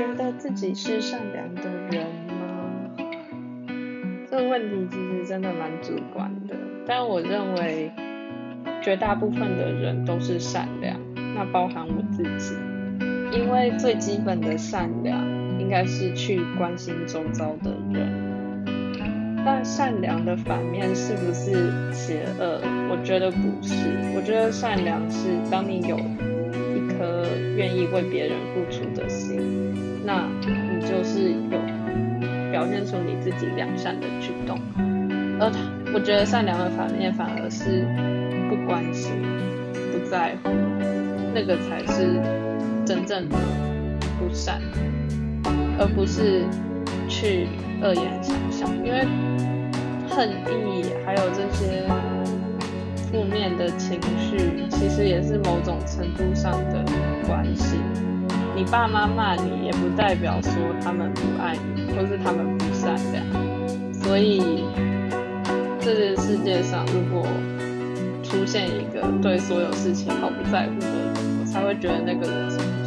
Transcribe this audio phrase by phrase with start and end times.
[0.00, 2.90] 觉得自己是善良的人吗？
[4.30, 6.54] 这个问题其实真的蛮主观的，
[6.86, 7.92] 但我认为
[8.80, 10.98] 绝大部分的人都是善良，
[11.34, 12.54] 那包含我自己，
[13.30, 15.22] 因为最基本的善良
[15.58, 18.30] 应该是去关心周遭的人。
[19.44, 22.62] 但善良的反面是不是邪恶？
[22.88, 23.74] 我觉得不是，
[24.16, 29.59] 我觉得善良是当你有一颗愿意为别人付出的心，
[30.10, 31.58] 那你就是有
[32.50, 34.58] 表现出你自己良善的举动。
[35.38, 35.60] 而他，
[35.94, 37.86] 我觉得善良的反面反而是
[38.48, 39.12] 不关心、
[39.92, 40.50] 不在乎，
[41.32, 42.20] 那个才是
[42.84, 43.36] 真正的
[44.18, 44.60] 不善，
[45.78, 46.44] 而不是
[47.08, 47.46] 去
[47.80, 49.06] 恶言相向，因为。
[50.12, 51.86] 恨意，还有这些
[53.12, 56.84] 负面的情绪，其实也是某种程度上的
[57.28, 57.76] 关系。
[58.60, 63.24] 你爸妈骂你，也不代表说他们不爱你，或是他们不善良。
[63.90, 64.66] 所以，
[65.80, 67.26] 这个世界上如果
[68.22, 72.79] 出现一个对所有事情毫不在乎的人，我才会觉得那个人。